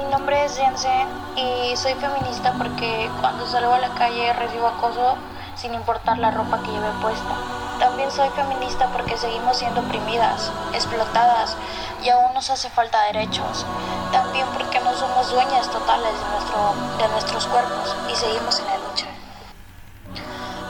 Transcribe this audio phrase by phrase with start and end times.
[0.00, 5.16] mi nombre es Jensen y soy feminista porque cuando salgo a la calle recibo acoso
[5.56, 7.34] sin importar la ropa que lleve puesta.
[7.78, 11.56] También soy feminista porque seguimos siendo oprimidas, explotadas
[12.02, 13.66] y aún nos hace falta derechos.
[14.10, 18.78] También porque no somos dueñas totales de, nuestro, de nuestros cuerpos y seguimos en la
[18.78, 19.06] lucha.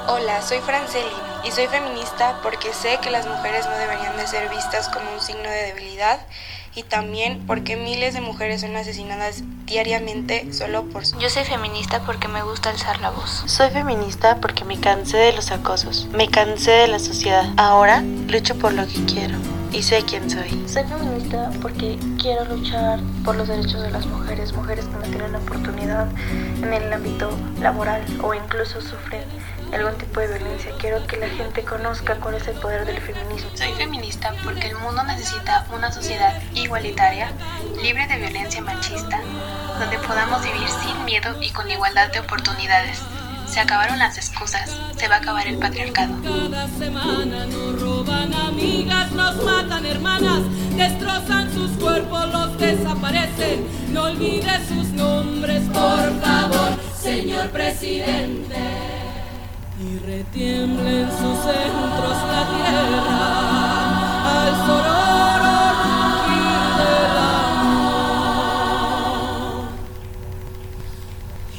[0.08, 1.12] Hola, soy Franceli
[1.44, 5.20] y soy feminista porque sé que las mujeres no deberían de ser vistas como un
[5.20, 6.18] signo de debilidad
[6.74, 11.18] y también porque miles de mujeres son asesinadas diariamente solo por su...
[11.18, 13.42] Yo soy feminista porque me gusta alzar la voz.
[13.46, 17.52] Soy feminista porque me cansé de los acosos, me cansé de la sociedad.
[17.56, 19.36] Ahora lucho por lo que quiero
[19.72, 20.50] y sé quién soy.
[20.66, 25.34] Soy feminista porque quiero luchar por los derechos de las mujeres, mujeres que no tienen
[25.34, 26.08] oportunidad
[26.62, 29.24] en el ámbito laboral o incluso sufren
[29.72, 30.72] algún tipo de violencia.
[30.78, 33.50] Quiero que la gente conozca cuál es el poder del feminismo.
[33.54, 37.30] Soy feminista porque el mundo necesita una sociedad igualitaria,
[37.82, 39.20] libre de violencia machista,
[39.78, 43.00] donde podamos vivir sin miedo y con igualdad de oportunidades.
[43.50, 46.14] Se acabaron las excusas, se va a acabar el patriarcado.
[46.22, 50.42] Cada semana nos roban amigas, nos matan hermanas,
[50.76, 53.66] destrozan sus cuerpos, los desaparecen.
[53.92, 58.90] No olvide sus nombres, por favor, señor presidente
[59.80, 63.18] y retiembla en sus centros la tierra
[64.28, 66.46] al sonoro rugir
[67.56, 68.10] amor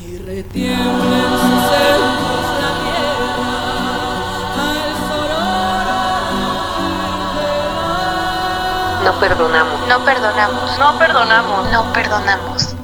[0.06, 1.31] y retiembla
[9.04, 9.88] No perdonamos.
[9.88, 10.78] No perdonamos.
[10.78, 11.72] No perdonamos.
[11.72, 12.76] No perdonamos.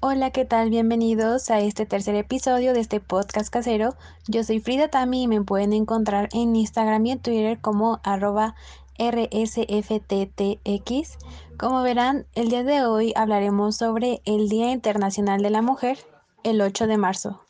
[0.00, 0.70] Hola, ¿qué tal?
[0.70, 3.96] Bienvenidos a este tercer episodio de este podcast casero.
[4.28, 8.54] Yo soy Frida Tami y me pueden encontrar en Instagram y en Twitter como arroba
[9.00, 9.58] rsfttx.
[11.58, 15.98] Como verán, el día de hoy hablaremos sobre el Día Internacional de la Mujer,
[16.44, 17.40] el 8 de marzo.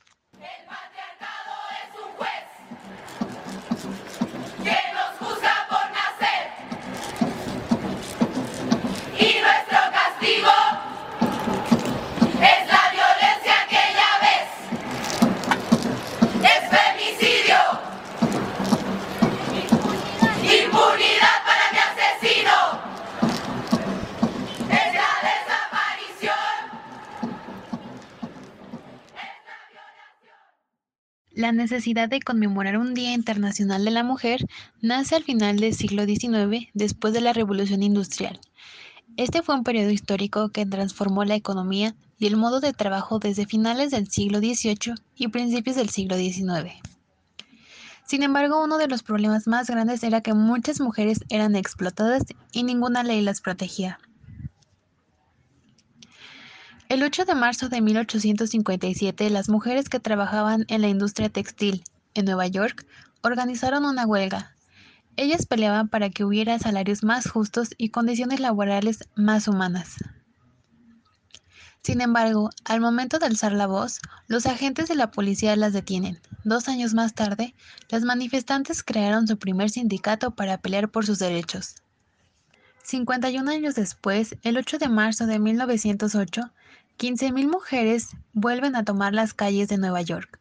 [31.35, 34.47] La necesidad de conmemorar un Día Internacional de la Mujer
[34.81, 38.39] nace al final del siglo XIX, después de la Revolución Industrial.
[39.17, 43.47] Este fue un periodo histórico que transformó la economía y el modo de trabajo desde
[43.47, 46.77] finales del siglo XVIII y principios del siglo XIX.
[48.07, 52.23] Sin embargo, uno de los problemas más grandes era que muchas mujeres eran explotadas
[52.53, 53.99] y ninguna ley las protegía.
[56.95, 61.83] El 8 de marzo de 1857, las mujeres que trabajaban en la industria textil
[62.15, 62.87] en Nueva York
[63.21, 64.55] organizaron una huelga.
[65.17, 69.97] Ellas peleaban para que hubiera salarios más justos y condiciones laborales más humanas.
[71.83, 76.21] Sin embargo, al momento de alzar la voz, los agentes de la policía las detienen.
[76.45, 77.57] Dos años más tarde,
[77.89, 81.75] las manifestantes crearon su primer sindicato para pelear por sus derechos.
[82.85, 86.53] 51 años después, el 8 de marzo de 1908,
[86.99, 90.39] 15.000 mujeres vuelven a tomar las calles de Nueva York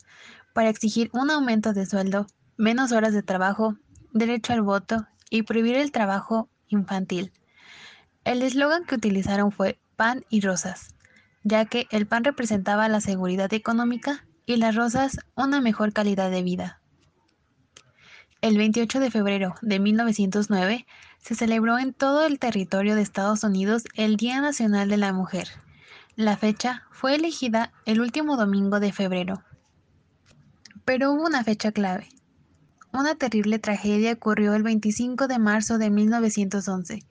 [0.53, 2.27] para exigir un aumento de sueldo,
[2.57, 3.75] menos horas de trabajo,
[4.11, 7.31] derecho al voto y prohibir el trabajo infantil.
[8.23, 10.95] El eslogan que utilizaron fue pan y rosas,
[11.43, 16.43] ya que el pan representaba la seguridad económica y las rosas una mejor calidad de
[16.43, 16.79] vida.
[18.41, 20.85] El 28 de febrero de 1909
[21.19, 25.47] se celebró en todo el territorio de Estados Unidos el Día Nacional de la Mujer.
[26.15, 29.43] La fecha fue elegida el último domingo de febrero.
[30.85, 32.07] Pero hubo una fecha clave.
[32.91, 37.03] Una terrible tragedia ocurrió el 25 de marzo de 1911,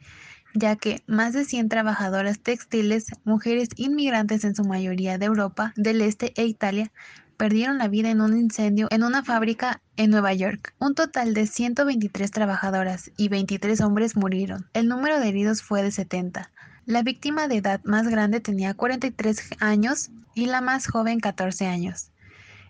[0.54, 6.00] ya que más de 100 trabajadoras textiles, mujeres inmigrantes en su mayoría de Europa del
[6.00, 6.92] Este e Italia,
[7.36, 10.74] perdieron la vida en un incendio en una fábrica en Nueva York.
[10.78, 14.68] Un total de 123 trabajadoras y 23 hombres murieron.
[14.74, 16.51] El número de heridos fue de 70.
[16.84, 22.10] La víctima de edad más grande tenía 43 años y la más joven 14 años.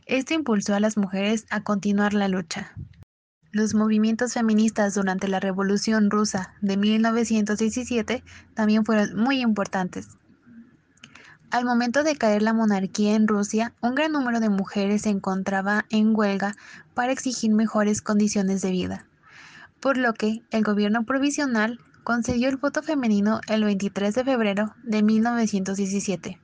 [0.05, 2.73] Esto impulsó a las mujeres a continuar la lucha.
[3.53, 8.23] Los movimientos feministas durante la Revolución rusa de 1917
[8.53, 10.09] también fueron muy importantes.
[11.51, 15.87] Al momento de caer la monarquía en Rusia, un gran número de mujeres se encontraba
[15.89, 16.55] en huelga
[16.93, 19.07] para exigir mejores condiciones de vida,
[19.81, 25.03] por lo que el gobierno provisional concedió el voto femenino el 23 de febrero de
[25.03, 26.39] 1917,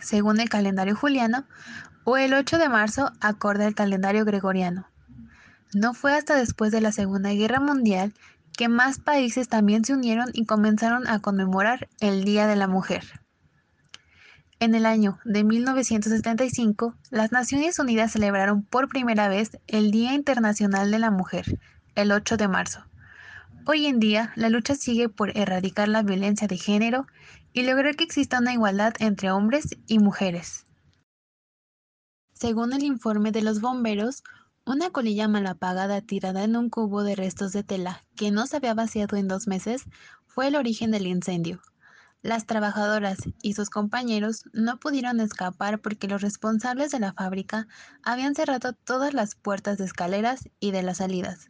[0.00, 1.46] según el calendario juliano,
[2.04, 4.86] o el 8 de marzo acorde al calendario gregoriano.
[5.74, 8.14] No fue hasta después de la Segunda Guerra Mundial
[8.56, 13.20] que más países también se unieron y comenzaron a conmemorar el Día de la Mujer.
[14.60, 20.90] En el año de 1975, las Naciones Unidas celebraron por primera vez el Día Internacional
[20.90, 21.58] de la Mujer,
[21.96, 22.84] el 8 de marzo.
[23.66, 27.06] Hoy en día, la lucha sigue por erradicar la violencia de género
[27.54, 30.66] y lograr que exista una igualdad entre hombres y mujeres.
[32.34, 34.22] Según el informe de los bomberos,
[34.66, 38.56] una colilla mal apagada tirada en un cubo de restos de tela que no se
[38.58, 39.84] había vaciado en dos meses
[40.26, 41.62] fue el origen del incendio.
[42.20, 47.66] Las trabajadoras y sus compañeros no pudieron escapar porque los responsables de la fábrica
[48.02, 51.48] habían cerrado todas las puertas de escaleras y de las salidas,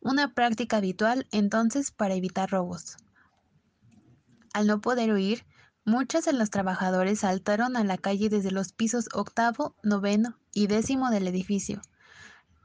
[0.00, 2.96] una práctica habitual entonces para evitar robos.
[4.52, 5.44] Al no poder huir,
[5.84, 11.10] muchos de los trabajadores saltaron a la calle desde los pisos octavo, noveno y décimo
[11.10, 11.80] del edificio.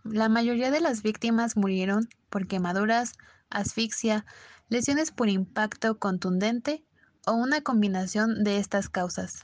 [0.03, 3.13] La mayoría de las víctimas murieron por quemaduras,
[3.49, 4.25] asfixia,
[4.69, 6.83] lesiones por impacto contundente
[7.25, 9.43] o una combinación de estas causas.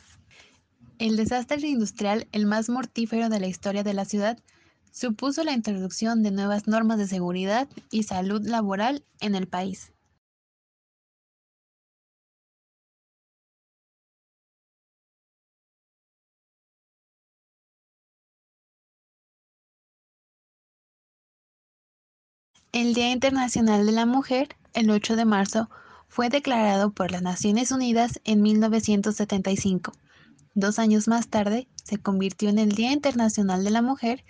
[1.00, 4.38] El desastre industrial, el más mortífero de la historia de la ciudad,
[4.92, 9.94] supuso la introducción de nuevas normas de seguridad y salud laboral en el país.
[22.74, 25.70] El Día Internacional de la Mujer, el 8 de marzo,
[26.08, 29.92] fue declarado por las Naciones Unidas en 1975.
[30.54, 34.24] Dos años más tarde, se convirtió en el Día Internacional de la Mujer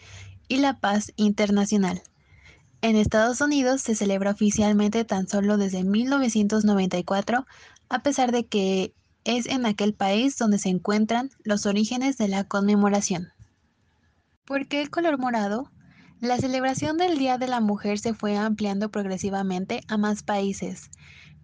[0.52, 2.02] y la Paz Internacional.
[2.82, 7.46] En Estados Unidos se celebra oficialmente tan solo desde 1994,
[7.88, 8.94] a pesar de que
[9.24, 13.30] es en aquel país donde se encuentran los orígenes de la conmemoración.
[14.44, 15.72] ¿Por qué el color morado?
[16.20, 20.90] La celebración del Día de la Mujer se fue ampliando progresivamente a más países.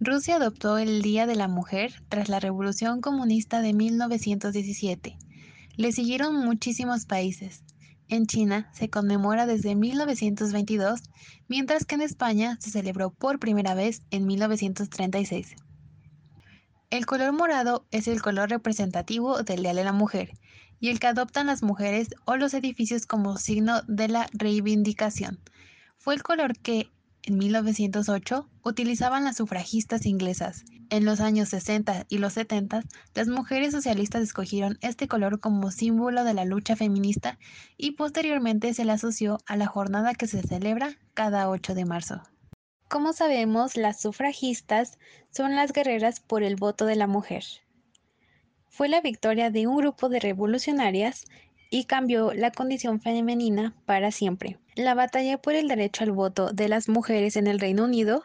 [0.00, 5.16] Rusia adoptó el Día de la Mujer tras la Revolución Comunista de 1917.
[5.76, 7.62] Le siguieron muchísimos países.
[8.10, 11.02] En China se conmemora desde 1922,
[11.46, 15.56] mientras que en España se celebró por primera vez en 1936.
[16.90, 20.32] El color morado es el color representativo del Día de la Mujer
[20.80, 25.38] y el que adoptan las mujeres o los edificios como signo de la reivindicación.
[25.98, 26.90] Fue el color que
[27.24, 30.64] en 1908 utilizaban las sufragistas inglesas.
[30.90, 32.82] En los años 60 y los 70,
[33.14, 37.38] las mujeres socialistas escogieron este color como símbolo de la lucha feminista
[37.76, 42.22] y posteriormente se le asoció a la jornada que se celebra cada 8 de marzo.
[42.88, 44.98] Como sabemos, las sufragistas
[45.30, 47.44] son las guerreras por el voto de la mujer.
[48.66, 51.26] Fue la victoria de un grupo de revolucionarias
[51.70, 54.58] y cambió la condición femenina para siempre.
[54.74, 58.22] La batalla por el derecho al voto de las mujeres en el Reino Unido,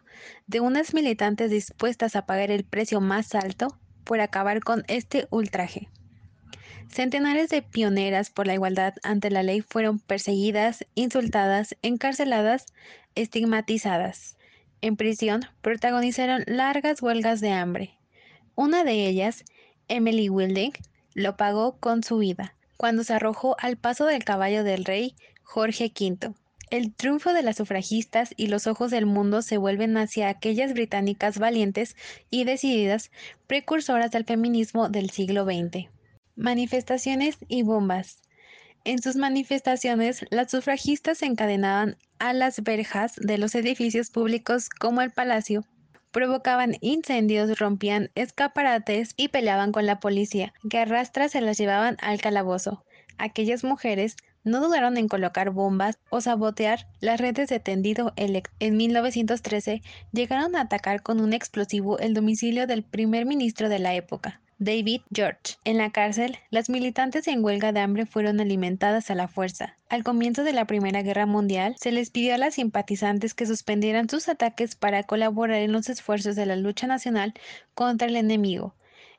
[0.48, 5.90] de unas militantes dispuestas a pagar el precio más alto por acabar con este ultraje.
[6.90, 12.68] Centenares de pioneras por la igualdad ante la ley fueron perseguidas, insultadas, encarceladas,
[13.16, 14.38] estigmatizadas.
[14.82, 17.98] En prisión protagonizaron largas huelgas de hambre.
[18.56, 19.44] Una de ellas,
[19.88, 20.72] Emily Wilding,
[21.16, 25.86] lo pagó con su vida cuando se arrojó al paso del caballo del rey Jorge
[25.98, 26.34] V.
[26.70, 31.40] El triunfo de las sufragistas y los ojos del mundo se vuelven hacia aquellas británicas
[31.40, 31.96] valientes
[32.30, 33.10] y decididas,
[33.48, 35.88] precursoras del feminismo del siglo XX.
[36.36, 38.18] Manifestaciones y bombas.
[38.84, 45.02] En sus manifestaciones, las sufragistas se encadenaban a las verjas de los edificios públicos como
[45.02, 45.64] el Palacio,
[46.14, 52.22] provocaban incendios, rompían escaparates y peleaban con la policía, que arrastras se las llevaban al
[52.22, 52.86] calabozo.
[53.18, 58.56] Aquellas mujeres no dudaron en colocar bombas o sabotear las redes de tendido eléctrico.
[58.60, 63.96] En 1913 llegaron a atacar con un explosivo el domicilio del primer ministro de la
[63.96, 65.58] época, David George.
[65.64, 69.78] En la cárcel, las militantes en huelga de hambre fueron alimentadas a la fuerza.
[69.90, 74.10] Al comienzo de la Primera Guerra Mundial, se les pidió a las simpatizantes que suspendieran
[74.10, 77.34] sus ataques para colaborar en los esfuerzos de la lucha nacional
[77.74, 78.76] contra el enemigo.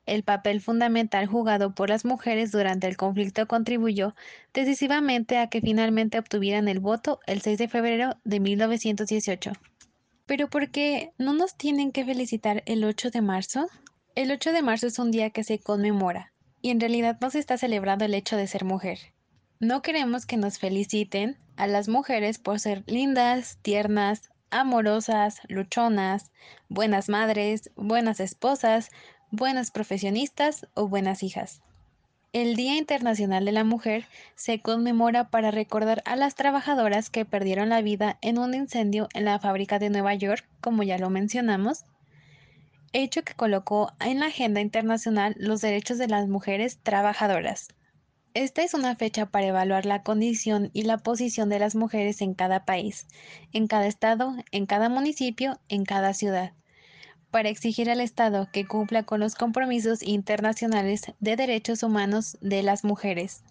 [0.06, 4.14] El papel fundamental jugado por las mujeres durante el conflicto contribuyó
[4.52, 9.52] decisivamente a que finalmente obtuvieran el voto el 6 de febrero de 1918.
[10.26, 13.66] Pero ¿por qué no nos tienen que felicitar el 8 de marzo?
[14.16, 17.40] El 8 de marzo es un día que se conmemora y en realidad no se
[17.40, 18.98] está celebrando el hecho de ser mujer.
[19.58, 26.30] No queremos que nos feliciten a las mujeres por ser lindas, tiernas amorosas, luchonas,
[26.68, 28.90] buenas madres, buenas esposas,
[29.32, 31.60] buenas profesionistas o buenas hijas.
[32.32, 34.06] El Día Internacional de la Mujer
[34.36, 39.24] se conmemora para recordar a las trabajadoras que perdieron la vida en un incendio en
[39.24, 41.84] la fábrica de Nueva York, como ya lo mencionamos,
[42.94, 47.68] hecho que colocó en la agenda internacional los derechos de las mujeres trabajadoras.
[48.34, 52.34] Esta es una fecha para evaluar la condición y la posición de las mujeres en
[52.34, 53.06] cada país,
[53.52, 56.52] en cada estado, en cada municipio, en cada ciudad,
[57.30, 62.84] para exigir al Estado que cumpla con los compromisos internacionales de derechos humanos de las
[62.84, 63.42] mujeres.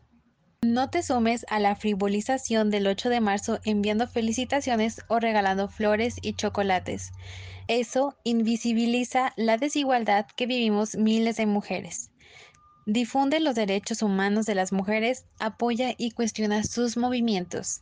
[0.61, 6.15] No te sumes a la frivolización del 8 de marzo enviando felicitaciones o regalando flores
[6.21, 7.11] y chocolates.
[7.67, 12.11] Eso invisibiliza la desigualdad que vivimos miles de mujeres.
[12.85, 17.81] Difunde los derechos humanos de las mujeres, apoya y cuestiona sus movimientos.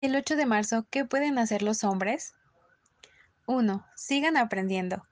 [0.00, 2.34] El 8 de marzo, ¿qué pueden hacer los hombres?
[3.46, 3.86] 1.
[3.94, 5.04] Sigan aprendiendo.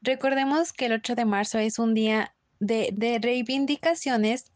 [0.00, 4.51] Recordemos que el 8 de marzo es un día de, de reivindicaciones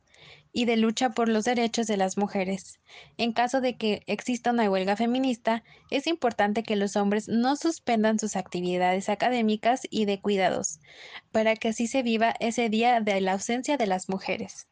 [0.56, 2.80] y de lucha por los derechos de las mujeres.
[3.18, 8.18] En caso de que exista una huelga feminista, es importante que los hombres no suspendan
[8.18, 10.80] sus actividades académicas y de cuidados,
[11.30, 14.66] para que así se viva ese día de la ausencia de las mujeres.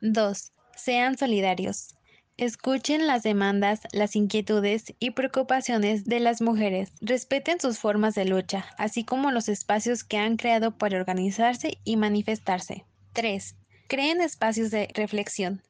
[0.00, 0.50] 2.
[0.74, 1.94] Sean solidarios.
[2.36, 6.90] Escuchen las demandas, las inquietudes y preocupaciones de las mujeres.
[7.00, 11.96] Respeten sus formas de lucha, así como los espacios que han creado para organizarse y
[11.96, 12.84] manifestarse.
[13.12, 13.57] 3.
[13.88, 15.62] Creen espacios de reflexión.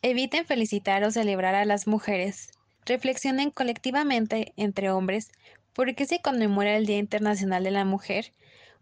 [0.00, 2.50] Eviten felicitar o celebrar a las mujeres.
[2.86, 5.30] Reflexionen colectivamente entre hombres
[5.74, 8.32] por qué se conmemora el Día Internacional de la Mujer,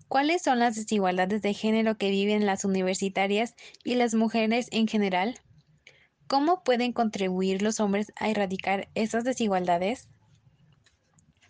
[0.06, 5.40] cuáles son las desigualdades de género que viven las universitarias y las mujeres en general,
[6.28, 10.08] cómo pueden contribuir los hombres a erradicar esas desigualdades.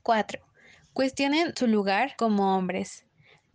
[0.02, 0.40] 4.
[0.94, 3.05] Cuestionen su lugar como hombres.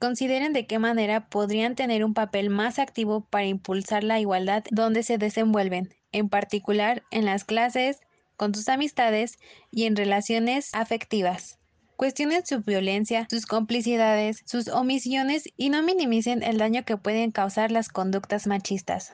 [0.02, 5.04] Consideren de qué manera podrían tener un papel más activo para impulsar la igualdad donde
[5.04, 8.00] se desenvuelven, en particular en las clases,
[8.36, 9.38] con sus amistades
[9.70, 11.60] y en relaciones afectivas.
[11.98, 17.70] Cuestionen su violencia, sus complicidades, sus omisiones y no minimicen el daño que pueden causar
[17.70, 19.14] las conductas machistas.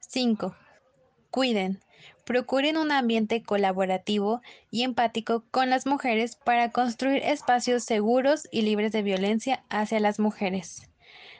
[0.00, 0.54] 5.
[1.30, 1.80] Cuiden.
[2.30, 8.92] Procuren un ambiente colaborativo y empático con las mujeres para construir espacios seguros y libres
[8.92, 10.88] de violencia hacia las mujeres.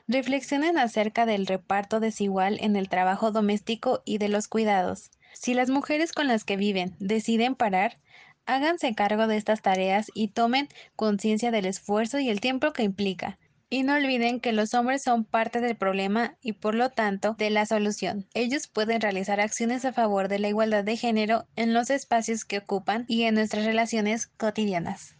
[0.08, 5.12] Reflexionen acerca del reparto desigual en el trabajo doméstico y de los cuidados.
[5.32, 8.00] Si las mujeres con las que viven deciden parar,
[8.44, 13.38] háganse cargo de estas tareas y tomen conciencia del esfuerzo y el tiempo que implica,
[13.70, 17.50] y no olviden que los hombres son parte del problema y por lo tanto de
[17.50, 18.26] la solución.
[18.34, 22.58] Ellos pueden realizar acciones a favor de la igualdad de género en los espacios que
[22.58, 25.14] ocupan y en nuestras relaciones cotidianas.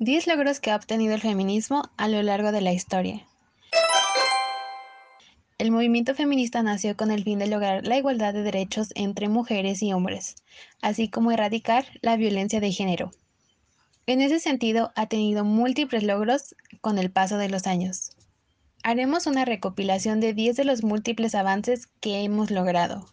[0.00, 3.26] 10 logros que ha obtenido el feminismo a lo largo de la historia.
[5.58, 9.82] El movimiento feminista nació con el fin de lograr la igualdad de derechos entre mujeres
[9.82, 10.34] y hombres,
[10.82, 13.12] así como erradicar la violencia de género.
[14.06, 18.10] En ese sentido, ha tenido múltiples logros con el paso de los años.
[18.82, 23.06] Haremos una recopilación de 10 de los múltiples avances que hemos logrado.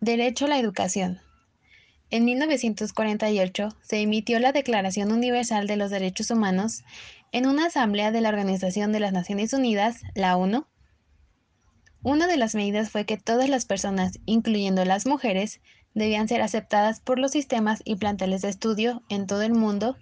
[0.00, 1.18] Derecho a la educación.
[2.10, 6.84] En 1948 se emitió la Declaración Universal de los Derechos Humanos
[7.32, 10.66] en una asamblea de la Organización de las Naciones Unidas, la ONU.
[12.02, 15.60] Una de las medidas fue que todas las personas, incluyendo las mujeres,
[15.96, 19.96] debían ser aceptadas por los sistemas y planteles de estudio en todo el mundo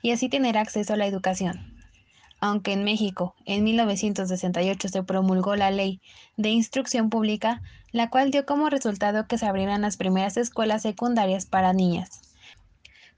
[0.00, 1.74] y así tener acceso a la educación.
[2.40, 6.00] Aunque en México en 1968 se promulgó la Ley
[6.36, 11.46] de Instrucción Pública, la cual dio como resultado que se abrieran las primeras escuelas secundarias
[11.46, 12.22] para niñas.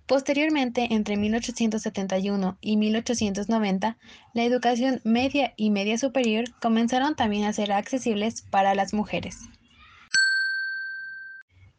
[0.06, 3.98] Posteriormente, entre 1871 y 1890,
[4.32, 9.48] la educación media y media superior comenzaron también a ser accesibles para las mujeres.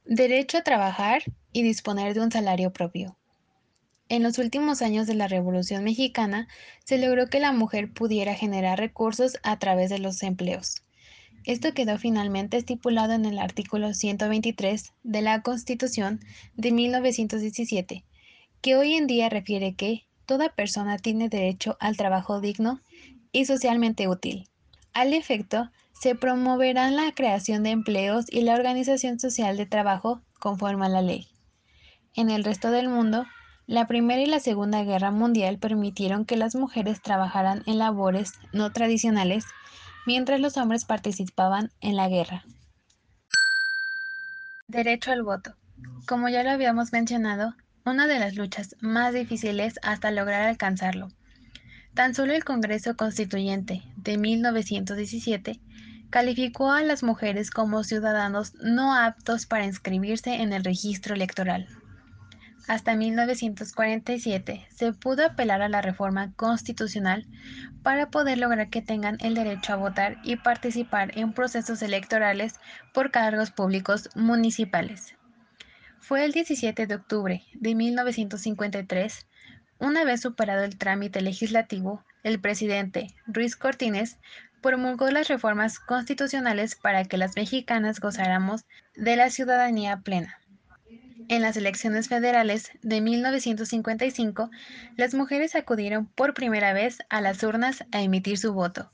[0.05, 3.15] Derecho a trabajar y disponer de un salario propio.
[4.09, 6.49] En los últimos años de la Revolución Mexicana
[6.83, 10.83] se logró que la mujer pudiera generar recursos a través de los empleos.
[11.45, 16.19] Esto quedó finalmente estipulado en el artículo 123 de la Constitución
[16.55, 18.03] de 1917,
[18.61, 22.81] que hoy en día refiere que toda persona tiene derecho al trabajo digno
[23.31, 24.49] y socialmente útil.
[24.93, 30.85] Al efecto, se promoverán la creación de empleos y la organización social de trabajo conforme
[30.85, 31.27] a la ley.
[32.15, 33.25] En el resto del mundo,
[33.65, 38.71] la Primera y la Segunda Guerra Mundial permitieron que las mujeres trabajaran en labores no
[38.71, 39.45] tradicionales,
[40.05, 42.43] mientras los hombres participaban en la guerra.
[44.67, 45.55] Derecho al voto.
[46.07, 51.09] como ya lo habíamos mencionado, una de las luchas más difíciles hasta lograr alcanzarlo.
[51.93, 55.59] Tan solo el Congreso Constituyente de 1917
[56.09, 61.67] calificó a las mujeres como ciudadanos no aptos para inscribirse en el registro electoral.
[62.67, 67.27] Hasta 1947 se pudo apelar a la reforma constitucional
[67.83, 72.55] para poder lograr que tengan el derecho a votar y participar en procesos electorales
[72.93, 75.15] por cargos públicos municipales.
[75.99, 79.27] Fue el 17 de octubre de 1953,
[79.83, 84.17] una vez superado el trámite legislativo, el presidente Ruiz Cortines
[84.61, 88.63] promulgó las reformas constitucionales para que las mexicanas gozáramos
[88.95, 90.39] de la ciudadanía plena.
[91.27, 94.49] En las elecciones federales de 1955,
[94.95, 98.89] las mujeres acudieron por primera vez a las urnas a emitir su voto.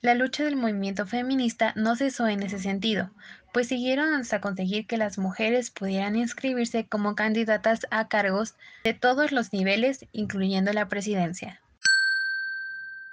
[0.00, 3.10] La lucha del movimiento feminista no cesó en ese sentido,
[3.54, 9.30] pues siguieron hasta conseguir que las mujeres pudieran inscribirse como candidatas a cargos de todos
[9.30, 11.62] los niveles, incluyendo la presidencia.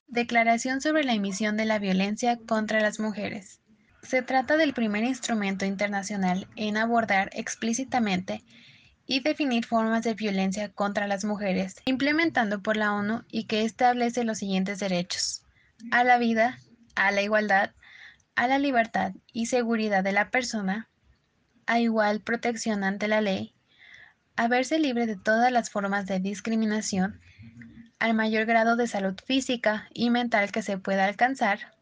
[0.08, 3.60] Declaración sobre la emisión de la violencia contra las mujeres.
[4.02, 8.44] Se trata del primer instrumento internacional en abordar explícitamente
[9.06, 14.24] y definir formas de violencia contra las mujeres, implementando por la ONU y que establece
[14.24, 15.44] los siguientes derechos.
[15.92, 16.58] A la vida,
[16.96, 17.70] a la igualdad,
[18.42, 20.90] a la libertad y seguridad de la persona,
[21.68, 23.54] a igual protección ante la ley,
[24.36, 27.22] a verse libre de todas las formas de discriminación,
[28.00, 31.76] al mayor grado de salud física y mental que se pueda alcanzar,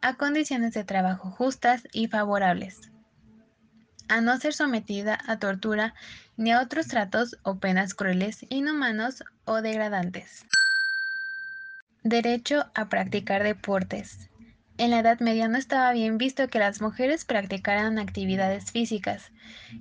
[0.00, 2.90] a condiciones de trabajo justas y favorables,
[4.08, 5.92] a no ser sometida a tortura
[6.38, 10.46] ni a otros tratos o penas crueles, inhumanos o degradantes.
[12.02, 14.30] Derecho a practicar deportes.
[14.80, 19.30] En la Edad Media no estaba bien visto que las mujeres practicaran actividades físicas.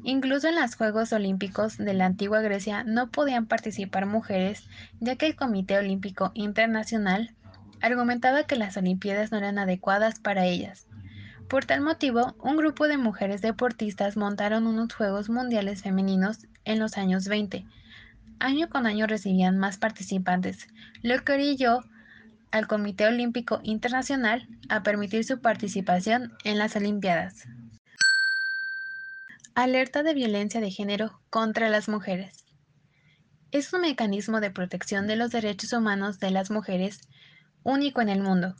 [0.03, 4.67] Incluso en los Juegos Olímpicos de la antigua Grecia no podían participar mujeres,
[4.99, 7.33] ya que el Comité Olímpico Internacional
[7.79, 10.85] argumentaba que las Olimpiadas no eran adecuadas para ellas.
[11.47, 16.97] Por tal motivo, un grupo de mujeres deportistas montaron unos Juegos Mundiales Femeninos en los
[16.97, 17.65] años 20.
[18.41, 20.67] Año con año recibían más participantes,
[21.03, 21.85] lo que orilló
[22.51, 27.45] al Comité Olímpico Internacional a permitir su participación en las Olimpiadas.
[29.55, 32.45] Alerta de violencia de género contra las mujeres.
[33.51, 37.01] Es un mecanismo de protección de los derechos humanos de las mujeres
[37.63, 38.55] único en el mundo,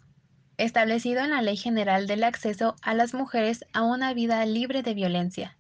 [0.58, 4.94] establecido en la Ley General del Acceso a las Mujeres a una Vida Libre de
[4.94, 5.56] Violencia.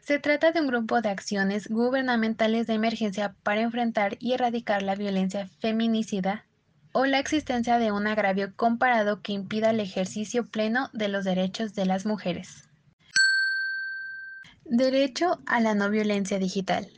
[0.00, 4.96] Se trata de un grupo de acciones gubernamentales de emergencia para enfrentar y erradicar la
[4.96, 6.44] violencia feminicida
[6.94, 11.74] o la existencia de un agravio comparado que impida el ejercicio pleno de los derechos
[11.74, 12.68] de las mujeres.
[14.64, 16.88] Derecho a la no violencia digital.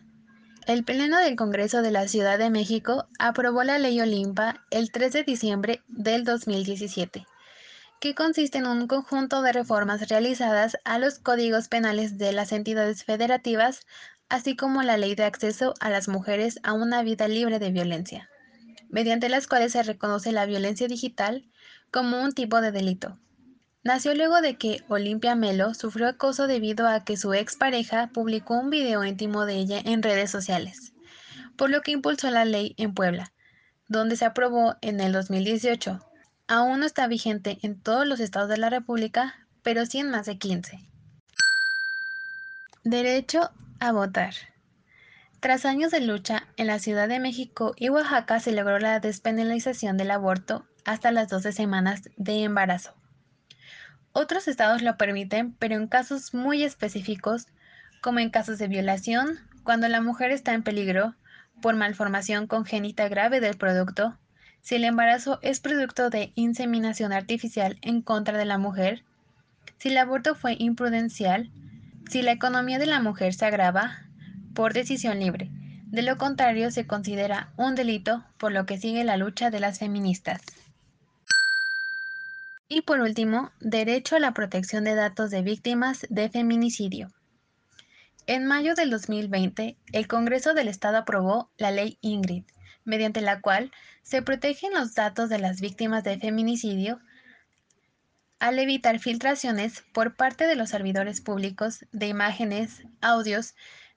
[0.66, 5.14] El Pleno del Congreso de la Ciudad de México aprobó la Ley Olimpa el 3
[5.14, 7.26] de diciembre del 2017,
[7.98, 13.02] que consiste en un conjunto de reformas realizadas a los códigos penales de las entidades
[13.02, 13.86] federativas,
[14.28, 18.28] así como la Ley de Acceso a las Mujeres a una Vida Libre de Violencia,
[18.88, 21.44] mediante las cuales se reconoce la violencia digital
[21.90, 23.18] como un tipo de delito.
[23.84, 28.68] Nació luego de que Olimpia Melo sufrió acoso debido a que su expareja publicó un
[28.68, 30.92] video íntimo de ella en redes sociales,
[31.56, 33.32] por lo que impulsó la ley en Puebla,
[33.86, 36.00] donde se aprobó en el 2018.
[36.48, 40.26] Aún no está vigente en todos los estados de la República, pero sí en más
[40.26, 40.80] de 15.
[42.82, 44.34] Derecho a votar.
[45.46, 49.96] Tras años de lucha, en la Ciudad de México y Oaxaca se logró la despenalización
[49.96, 52.94] del aborto hasta las 12 semanas de embarazo.
[54.10, 57.46] Otros estados lo permiten, pero en casos muy específicos,
[58.02, 61.14] como en casos de violación, cuando la mujer está en peligro
[61.62, 64.18] por malformación congénita grave del producto,
[64.62, 69.04] si el embarazo es producto de inseminación artificial en contra de la mujer,
[69.78, 71.52] si el aborto fue imprudencial,
[72.10, 74.05] si la economía de la mujer se agrava
[74.56, 75.50] por decisión libre.
[75.84, 79.78] De lo contrario, se considera un delito, por lo que sigue la lucha de las
[79.78, 80.40] feministas.
[82.66, 87.12] Y por último, derecho a la protección de datos de víctimas de feminicidio.
[88.26, 92.44] En mayo del 2020, el Congreso del Estado aprobó la ley Ingrid,
[92.84, 93.70] mediante la cual
[94.02, 96.98] se protegen los datos de las víctimas de feminicidio
[98.38, 103.54] al evitar filtraciones por parte de los servidores públicos de imágenes, audios,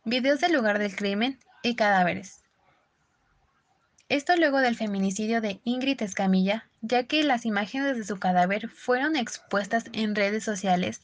[0.10, 2.44] videos del lugar del crimen y cadáveres.
[4.10, 9.16] Esto luego del feminicidio de Ingrid Escamilla, ya que las imágenes de su cadáver fueron
[9.16, 11.02] expuestas en redes sociales,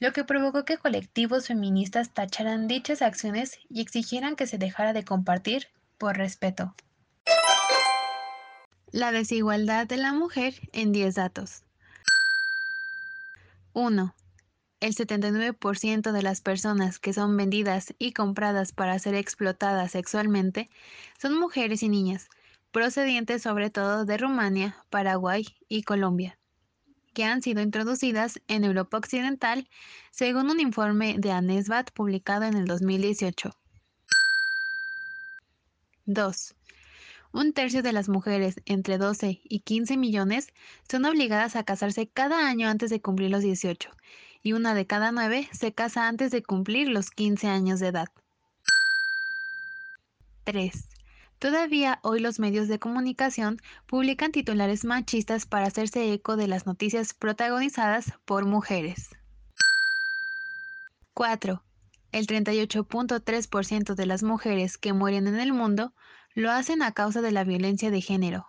[0.00, 5.04] lo que provocó que colectivos feministas tacharan dichas acciones y exigieran que se dejara de
[5.04, 6.74] compartir por respeto.
[8.90, 11.62] La desigualdad de la mujer en 10 datos.
[13.72, 14.14] 1.
[14.82, 20.70] El 79% de las personas que son vendidas y compradas para ser explotadas sexualmente
[21.20, 22.28] son mujeres y niñas,
[22.72, 26.36] procedientes sobre todo de Rumania, Paraguay y Colombia,
[27.14, 29.68] que han sido introducidas en Europa Occidental,
[30.10, 33.54] según un informe de ANESBAT publicado en el 2018.
[36.06, 36.54] 2.
[37.32, 40.48] Un tercio de las mujeres entre 12 y 15 millones
[40.90, 43.92] son obligadas a casarse cada año antes de cumplir los 18,
[44.42, 48.08] y una de cada nueve se casa antes de cumplir los 15 años de edad.
[50.44, 50.88] 3.
[51.38, 57.14] Todavía hoy los medios de comunicación publican titulares machistas para hacerse eco de las noticias
[57.14, 59.10] protagonizadas por mujeres.
[61.14, 61.62] 4.
[62.12, 65.92] El 38.3% de las mujeres que mueren en el mundo
[66.34, 68.46] lo hacen a causa de la violencia de género.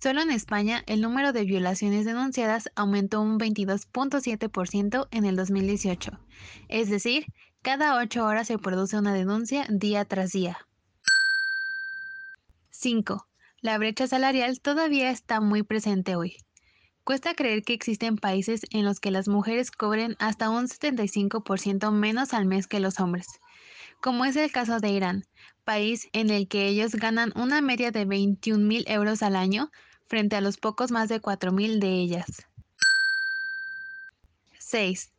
[0.00, 6.20] Solo en España el número de violaciones denunciadas aumentó un 22.7% en el 2018,
[6.68, 7.26] es decir,
[7.62, 10.58] cada 8 horas se produce una denuncia día tras día.
[12.70, 13.26] 5.
[13.62, 16.36] La brecha salarial todavía está muy presente hoy.
[17.02, 22.34] Cuesta creer que existen países en los que las mujeres cobren hasta un 75% menos
[22.34, 23.26] al mes que los hombres,
[24.00, 25.24] como es el caso de Irán,
[25.64, 29.70] país en el que ellos ganan una media de 21 mil euros al año
[30.08, 32.46] frente a los pocos más de 4 mil de ellas.
[34.58, 35.10] 6.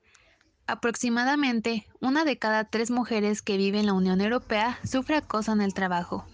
[0.68, 5.62] Aproximadamente una de cada tres mujeres que vive en la Unión Europea sufre acoso en
[5.62, 6.26] el trabajo.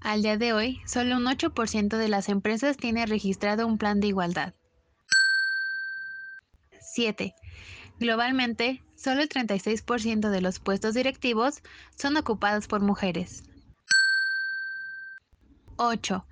[0.00, 4.06] Al día de hoy, solo un 8% de las empresas tiene registrado un plan de
[4.06, 4.54] igualdad.
[6.80, 7.34] 7.
[7.98, 11.62] Globalmente, solo el 36% de los puestos directivos
[11.96, 13.42] son ocupados por mujeres.
[15.76, 16.26] 8.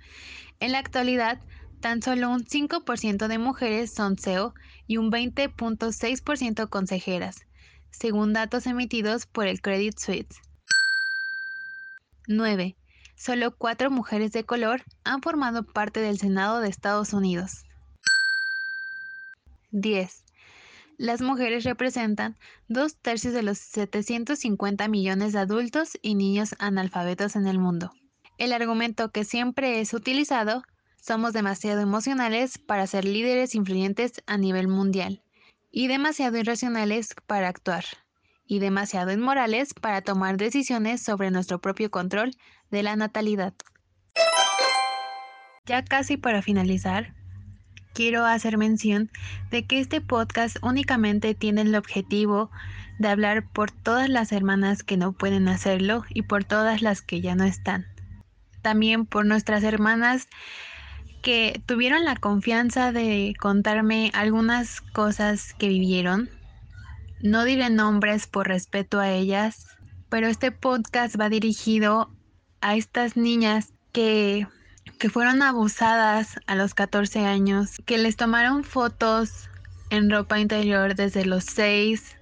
[0.59, 1.39] En la actualidad,
[1.81, 4.53] tan solo un 5% de mujeres son CEO
[4.87, 7.45] y un 20.6% consejeras,
[7.91, 10.41] según datos emitidos por el Credit Suisse.
[12.27, 12.75] 9.
[13.15, 17.63] Solo cuatro mujeres de color han formado parte del Senado de Estados Unidos.
[19.71, 20.23] 10.
[20.97, 27.47] Las mujeres representan dos tercios de los 750 millones de adultos y niños analfabetos en
[27.47, 27.91] el mundo.
[28.37, 30.61] El argumento que siempre es utilizado,
[31.01, 35.23] somos demasiado emocionales para ser líderes influyentes a nivel mundial
[35.71, 37.85] y demasiado irracionales para actuar
[38.45, 42.31] y demasiado inmorales para tomar decisiones sobre nuestro propio control
[42.69, 43.53] de la natalidad.
[45.65, 47.15] Ya casi para finalizar,
[47.93, 49.09] quiero hacer mención
[49.49, 52.51] de que este podcast únicamente tiene el objetivo
[52.99, 57.19] de hablar por todas las hermanas que no pueden hacerlo y por todas las que
[57.19, 57.96] ya no están.
[58.67, 60.27] También por nuestras hermanas
[61.21, 66.29] que tuvieron la confianza de contarme algunas cosas que vivieron.
[67.21, 69.67] No diré nombres por respeto a ellas,
[70.09, 72.11] pero este podcast va dirigido
[72.59, 74.45] a estas niñas que,
[74.99, 79.49] que fueron abusadas a los 14 años, que les tomaron fotos
[79.91, 82.17] en ropa interior desde los 6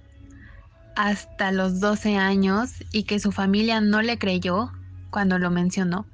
[0.94, 4.70] hasta los 12 años y que su familia no le creyó
[5.16, 6.04] cuando lo mencionó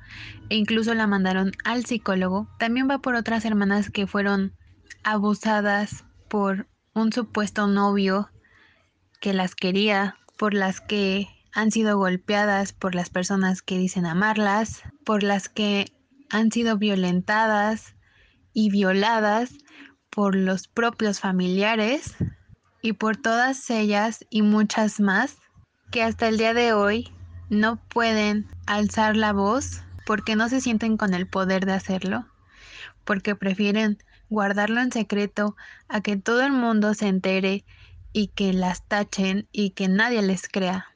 [0.48, 2.46] e incluso la mandaron al psicólogo.
[2.60, 4.54] También va por otras hermanas que fueron
[5.02, 8.30] abusadas por un supuesto novio
[9.20, 14.84] que las quería, por las que han sido golpeadas por las personas que dicen amarlas,
[15.04, 15.92] por las que
[16.30, 17.96] han sido violentadas
[18.52, 19.50] y violadas
[20.10, 22.14] por los propios familiares
[22.82, 25.38] y por todas ellas y muchas más
[25.90, 27.12] que hasta el día de hoy
[27.52, 32.24] no pueden alzar la voz porque no se sienten con el poder de hacerlo,
[33.04, 33.98] porque prefieren
[34.30, 35.54] guardarlo en secreto
[35.86, 37.66] a que todo el mundo se entere
[38.14, 40.86] y que las tachen y que nadie les crea.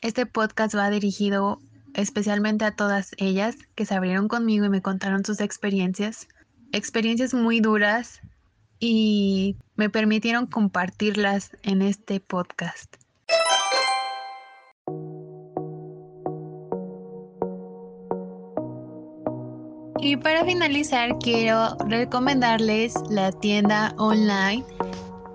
[0.00, 1.60] Este podcast va dirigido
[1.94, 6.26] especialmente a todas ellas que se abrieron conmigo y me contaron sus experiencias,
[6.72, 8.20] experiencias muy duras
[8.80, 13.01] y me permitieron compartirlas en este podcast.
[20.02, 24.64] Y para finalizar quiero recomendarles la tienda online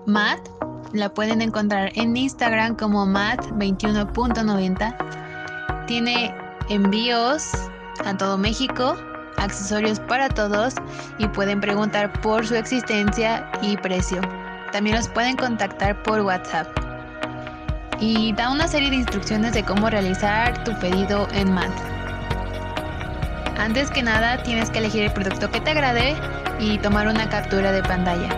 [0.04, 0.46] MAT
[0.92, 5.86] la pueden encontrar en Instagram como mat21.90.
[5.86, 6.34] Tiene
[6.68, 7.50] envíos
[8.04, 8.94] a todo México,
[9.38, 10.74] accesorios para todos
[11.16, 14.20] y pueden preguntar por su existencia y precio.
[14.70, 16.68] también los pueden contactar por WhatsApp.
[18.00, 21.97] Y da una serie de instrucciones de cómo realizar tu pedido en MAD.
[23.58, 26.16] Antes que nada tienes que elegir el producto que te agrade
[26.60, 28.28] y tomar una captura de pantalla.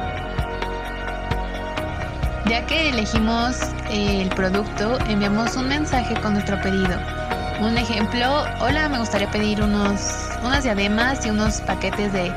[2.46, 3.58] Ya que elegimos
[3.90, 6.98] el producto, enviamos un mensaje con nuestro pedido.
[7.60, 10.00] Un ejemplo, hola, me gustaría pedir unos,
[10.42, 12.32] unas diademas y unos paquetes de,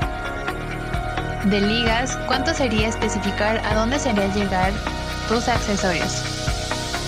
[1.45, 2.17] de ligas.
[2.27, 4.73] ¿Cuánto sería especificar a dónde sería llegar
[5.29, 6.21] tus accesorios?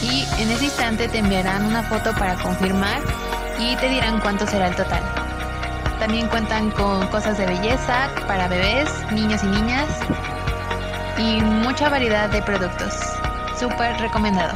[0.02, 3.02] Y en ese instante te enviarán una foto para confirmar
[3.60, 5.15] y te dirán cuánto será el total.
[6.06, 9.88] También cuentan con cosas de belleza para bebés, niños y niñas
[11.18, 12.94] y mucha variedad de productos.
[13.60, 14.56] Súper recomendado.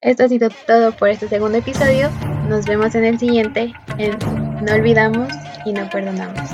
[0.00, 2.08] Esto ha sido todo por este segundo episodio.
[2.48, 4.18] Nos vemos en el siguiente en
[4.64, 5.28] No olvidamos
[5.66, 6.50] y no perdonamos.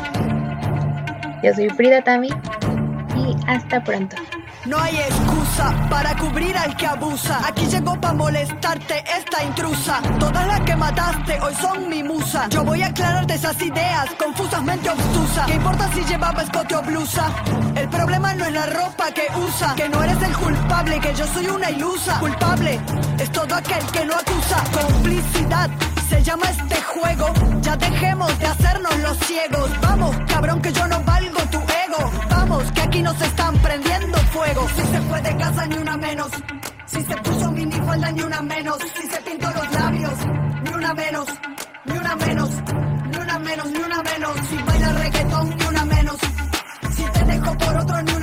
[1.45, 4.17] Yo soy Frida Tami y hasta pronto.
[4.65, 7.41] No hay excusa para cubrir al que abusa.
[7.45, 10.01] Aquí llegó para molestarte esta intrusa.
[10.21, 12.47] Todas las que mataste hoy son mi musa.
[12.49, 15.47] Yo voy a aclararte esas ideas confusamente obtusas.
[15.47, 17.29] ¿Qué importa si llevaba escote o blusa?
[17.75, 19.75] El problema no es la ropa que usa.
[19.75, 22.21] Que no eres el culpable, que yo soy una ilusa.
[22.21, 22.81] Culpable
[23.19, 24.63] es todo aquel que no acusa.
[24.81, 25.71] Complicidad
[26.09, 27.33] se llama este juego.
[27.63, 29.71] Ya dejemos de hacernos los ciegos.
[29.81, 31.72] Vamos, cabrón, que yo no valgo tu
[32.31, 34.67] Vamos, que aquí nos están prendiendo fuego.
[34.77, 36.31] Si se fue de casa, ni una menos.
[36.87, 38.79] Si se puso minifalda, ni una menos.
[38.97, 40.13] Si se pintó los labios,
[40.65, 41.27] ni una menos.
[41.85, 42.51] Ni una menos,
[43.11, 44.33] ni una menos, ni una menos.
[44.49, 46.17] Si baila reggaetón, ni una menos.
[46.97, 48.22] Si te dejo por otro, ni una